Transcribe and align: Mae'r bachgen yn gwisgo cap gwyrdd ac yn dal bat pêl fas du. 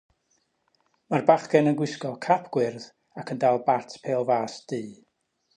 Mae'r 1.13 1.27
bachgen 1.27 1.69
yn 1.73 1.77
gwisgo 1.83 2.13
cap 2.27 2.49
gwyrdd 2.57 2.89
ac 3.23 3.35
yn 3.37 3.45
dal 3.45 3.63
bat 3.71 3.97
pêl 4.07 4.29
fas 4.33 4.61
du. 4.73 4.85